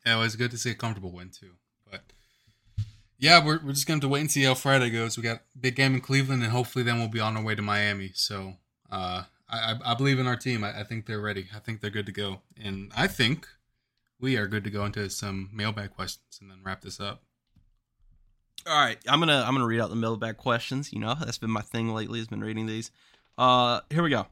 [0.06, 1.54] Yeah, it was good to see a comfortable win too.
[1.90, 2.02] But
[3.18, 5.16] Yeah, we're, we're just going to wait and see how Friday goes.
[5.16, 7.62] We got big game in Cleveland, and hopefully then we'll be on our way to
[7.62, 8.12] Miami.
[8.14, 8.54] So
[8.90, 10.64] uh, I, I believe in our team.
[10.64, 11.48] I, I think they're ready.
[11.54, 12.42] I think they're good to go.
[12.62, 13.46] And I think
[14.20, 17.22] we are good to go into some mailbag questions and then wrap this up.
[18.66, 20.92] All right, I'm gonna I'm gonna read out the mailbag questions.
[20.92, 22.18] You know that's been my thing lately.
[22.18, 22.90] Has been reading these.
[23.38, 24.26] Uh, here we go.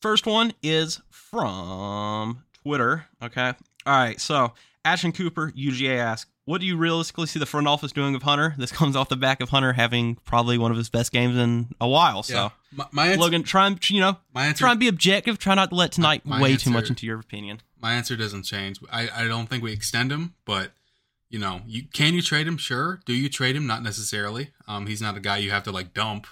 [0.00, 3.06] First one is from Twitter.
[3.22, 3.52] Okay.
[3.86, 4.20] All right.
[4.20, 8.22] So Ashton Cooper UGA asks, "What do you realistically see the front office doing of
[8.22, 11.36] Hunter?" This comes off the back of Hunter having probably one of his best games
[11.36, 12.22] in a while.
[12.22, 12.48] So Yeah.
[12.72, 15.38] My, my answer, Logan, try and you know my answer, try and be objective.
[15.38, 17.60] Try not to let tonight My weigh answer- too much into your opinion.
[17.80, 18.78] my answer doesn't change.
[18.90, 20.72] I, I don't think we extend him, but
[21.28, 22.56] you know, you can you trade him?
[22.56, 23.00] Sure.
[23.04, 23.66] Do you trade him?
[23.66, 24.50] Not necessarily.
[24.68, 26.26] Um, he's not a guy you have to like dump,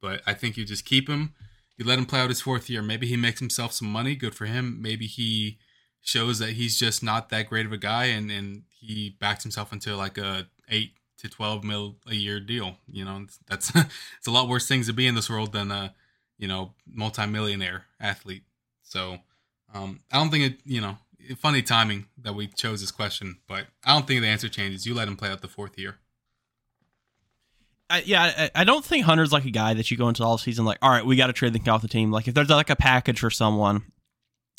[0.00, 1.34] but I think you just keep him.
[1.76, 2.82] You let him play out his fourth year.
[2.82, 4.14] Maybe he makes himself some money.
[4.14, 4.80] Good for him.
[4.82, 5.58] Maybe he
[6.08, 9.72] shows that he's just not that great of a guy, and and he backs himself
[9.72, 12.76] into like a eight to twelve mil a year deal.
[12.90, 15.94] You know, that's it's a lot worse things to be in this world than a
[16.38, 18.44] you know multimillionaire athlete.
[18.82, 19.18] So
[19.74, 20.96] um, I don't think it, you know,
[21.36, 24.86] funny timing that we chose this question, but I don't think the answer changes.
[24.86, 25.96] You let him play out the fourth year.
[27.90, 30.36] I, yeah, I, I don't think Hunter's like a guy that you go into all
[30.38, 32.10] season like, all right, we got to trade the off the team.
[32.10, 33.82] Like if there's like a package for someone,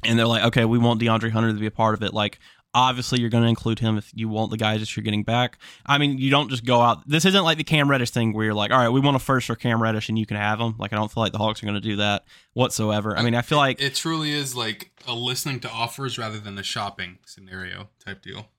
[0.04, 2.14] and they're like, okay, we want DeAndre Hunter to be a part of it.
[2.14, 2.40] Like
[2.74, 5.58] obviously you're going to include him if you want the guys that you're getting back.
[5.86, 7.08] I mean, you don't just go out.
[7.08, 9.20] This isn't like the Cam Reddish thing where you're like, all right, we want a
[9.20, 10.76] first for Cam Reddish and you can have him.
[10.78, 13.18] Like I don't feel like the Hawks are going to do that whatsoever.
[13.18, 16.58] I mean, I feel like It truly is like a listening to offers rather than
[16.58, 18.50] a shopping scenario type deal.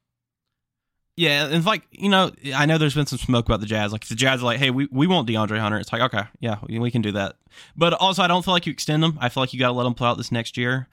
[1.16, 3.92] Yeah, and it's like you know, I know there's been some smoke about the Jazz.
[3.92, 6.56] Like the Jazz are like, "Hey, we, we want DeAndre Hunter," it's like, okay, yeah,
[6.66, 7.36] we, we can do that.
[7.76, 9.18] But also, I don't feel like you extend them.
[9.20, 10.88] I feel like you got to let them play out this next year.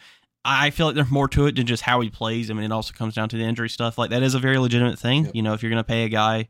[0.50, 2.50] I feel like there's more to it than just how he plays.
[2.50, 3.98] I mean, it also comes down to the injury stuff.
[3.98, 5.26] Like that is a very legitimate thing.
[5.26, 5.36] Yep.
[5.36, 6.48] You know, if you're going to pay a guy,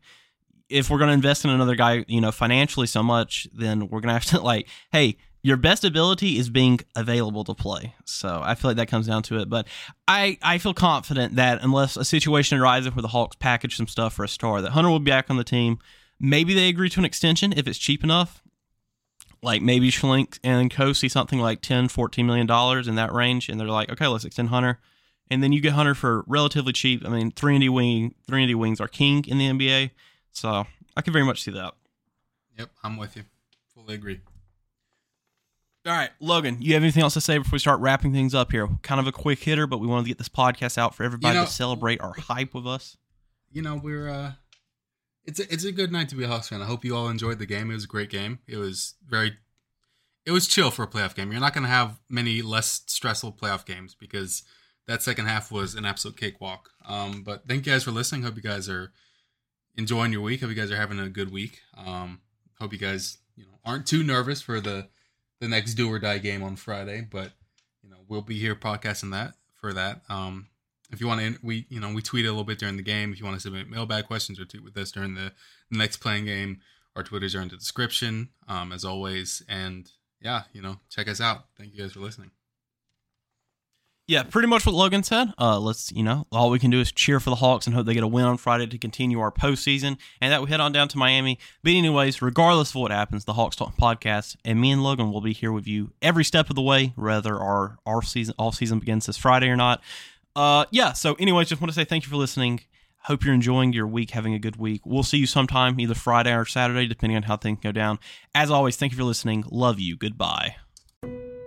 [0.69, 3.99] if we're going to invest in another guy, you know, financially so much, then we're
[3.99, 7.95] going to have to like, hey, your best ability is being available to play.
[8.05, 9.49] So I feel like that comes down to it.
[9.49, 9.67] But
[10.07, 14.13] I, I feel confident that unless a situation arises where the Hawks package some stuff
[14.13, 15.79] for a star, that Hunter will be back on the team.
[16.19, 18.43] Maybe they agree to an extension if it's cheap enough.
[19.43, 23.50] Like maybe Schlenk and Co see something like 10, 14 million dollars in that range,
[23.50, 24.80] and they're like, okay, let's extend Hunter.
[25.30, 27.06] And then you get Hunter for relatively cheap.
[27.06, 29.91] I mean, three and D wing, three and D wings are king in the NBA,
[30.32, 31.73] so I can very much see that.
[32.58, 33.23] Yep, I'm with you.
[33.76, 34.21] Fully agree.
[35.86, 38.52] All right, Logan, you have anything else to say before we start wrapping things up
[38.52, 38.67] here?
[38.82, 41.36] Kind of a quick hitter, but we wanted to get this podcast out for everybody
[41.36, 42.97] You know- to celebrate our hype with us.
[43.52, 44.34] You know, we're uh
[45.27, 46.61] it's a, it's a good night to be a Hawks fan.
[46.61, 47.69] I hope you all enjoyed the game.
[47.69, 48.39] It was a great game.
[48.47, 49.37] It was very
[50.25, 51.31] it was chill for a playoff game.
[51.31, 54.43] You're not going to have many less stressful playoff games because
[54.87, 56.69] that second half was an absolute cakewalk.
[56.85, 58.23] Um, but thank you guys for listening.
[58.23, 58.91] Hope you guys are
[59.77, 60.41] enjoying your week.
[60.41, 61.61] Hope you guys are having a good week.
[61.77, 62.21] Um,
[62.59, 64.87] hope you guys you know aren't too nervous for the
[65.39, 67.07] the next do or die game on Friday.
[67.09, 67.31] But
[67.83, 70.01] you know we'll be here podcasting that for that.
[70.09, 70.47] Um,
[70.89, 73.12] if you want to, we you know we tweet a little bit during the game.
[73.12, 75.32] If you want to submit mailbag questions or tweet with us during the,
[75.69, 76.62] next play-in game,
[76.95, 79.43] our Twitters are in the description um, as always.
[79.50, 79.89] And
[80.21, 81.45] yeah, you know check us out.
[81.58, 82.32] Thank you guys for listening.
[84.10, 85.34] Yeah, pretty much what Logan said.
[85.38, 87.86] Uh, let's, you know, all we can do is cheer for the Hawks and hope
[87.86, 90.71] they get a win on Friday to continue our postseason, and that we head on
[90.71, 91.38] down to Miami.
[91.62, 95.34] But anyways, regardless of what happens, the HoxTalks podcast and me and Logan will be
[95.34, 99.08] here with you every step of the way, whether our our season off season begins
[99.08, 99.84] this Friday or not.
[100.38, 100.93] Uh, yeah.
[100.93, 102.62] So, anyways, just want to say thank you for listening.
[103.00, 104.82] Hope you're enjoying your week, having a good week.
[104.86, 107.97] We'll see you sometime, either Friday or Saturday, depending on how things go down.
[108.36, 109.45] As always, thank you for listening.
[109.50, 109.97] Love you.
[109.97, 110.58] Goodbye.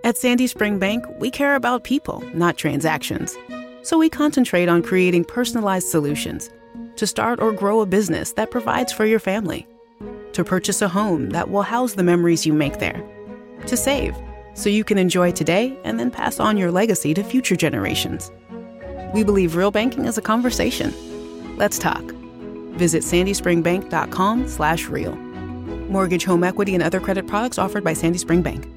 [0.03, 3.37] At Sandy Spring Bank, we care about people, not transactions.
[3.81, 6.49] So we concentrate on creating personalized solutions
[6.97, 9.67] to start or grow a business that provides for your family,
[10.33, 13.01] to purchase a home that will house the memories you make there,
[13.67, 14.17] to save
[14.53, 18.31] so you can enjoy today and then pass on your legacy to future generations.
[19.13, 20.93] We believe real banking is a conversation.
[21.57, 22.03] Let's talk.
[22.75, 25.15] Visit sandyspringbank.com slash real.
[25.15, 28.67] Mortgage, home equity, and other credit products offered by Sandy Spring Bank.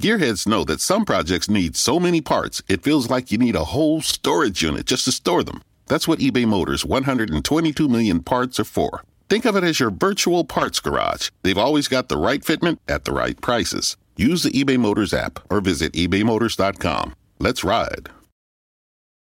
[0.00, 3.64] Gearheads know that some projects need so many parts, it feels like you need a
[3.64, 5.62] whole storage unit just to store them.
[5.86, 9.04] That's what eBay Motors' 122 million parts are for.
[9.28, 11.30] Think of it as your virtual parts garage.
[11.42, 13.96] They've always got the right fitment at the right prices.
[14.16, 17.14] Use the eBay Motors app or visit ebaymotors.com.
[17.38, 18.10] Let's ride.